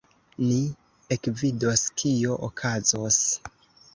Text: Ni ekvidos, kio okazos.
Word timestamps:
Ni 0.45 0.55
ekvidos, 1.15 1.85
kio 2.03 2.39
okazos. 2.49 3.23